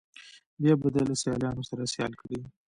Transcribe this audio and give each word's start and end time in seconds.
بیا 0.61 0.73
به 0.81 0.87
دې 0.93 1.01
له 1.09 1.15
سیالانو 1.21 1.67
سره 1.69 1.83
سیال 1.93 2.13
کړي. 2.21 2.39